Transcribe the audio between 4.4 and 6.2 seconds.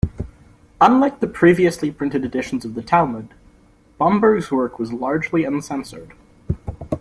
work was largely uncensored.